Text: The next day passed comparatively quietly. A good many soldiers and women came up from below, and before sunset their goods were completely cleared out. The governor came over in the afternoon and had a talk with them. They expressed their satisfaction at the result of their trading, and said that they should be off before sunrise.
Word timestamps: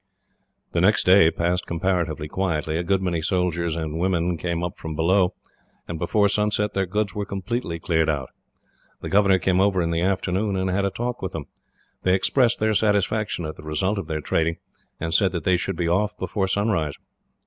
The 0.71 0.81
next 0.81 1.03
day 1.05 1.29
passed 1.29 1.67
comparatively 1.67 2.27
quietly. 2.27 2.75
A 2.75 2.83
good 2.83 3.03
many 3.03 3.21
soldiers 3.21 3.75
and 3.75 3.99
women 3.99 4.35
came 4.35 4.63
up 4.63 4.75
from 4.79 4.95
below, 4.95 5.35
and 5.87 5.99
before 5.99 6.27
sunset 6.27 6.73
their 6.73 6.87
goods 6.87 7.13
were 7.13 7.23
completely 7.23 7.77
cleared 7.79 8.09
out. 8.09 8.31
The 9.01 9.09
governor 9.09 9.37
came 9.37 9.61
over 9.61 9.79
in 9.79 9.91
the 9.91 10.01
afternoon 10.01 10.55
and 10.55 10.71
had 10.71 10.85
a 10.85 10.89
talk 10.89 11.21
with 11.21 11.33
them. 11.33 11.45
They 12.01 12.15
expressed 12.15 12.57
their 12.57 12.73
satisfaction 12.73 13.45
at 13.45 13.57
the 13.57 13.63
result 13.63 13.99
of 13.99 14.07
their 14.07 14.21
trading, 14.21 14.57
and 14.99 15.13
said 15.13 15.33
that 15.33 15.43
they 15.43 15.55
should 15.55 15.75
be 15.75 15.87
off 15.87 16.17
before 16.17 16.47
sunrise. 16.47 16.95